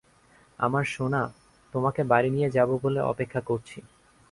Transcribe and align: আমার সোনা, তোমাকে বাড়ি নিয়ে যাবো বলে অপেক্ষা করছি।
আমার 0.59 0.85
সোনা, 0.85 1.23
তোমাকে 1.73 2.01
বাড়ি 2.03 2.29
নিয়ে 2.35 2.49
যাবো 2.49 2.73
বলে 2.83 2.99
অপেক্ষা 3.11 3.41
করছি। 3.49 3.77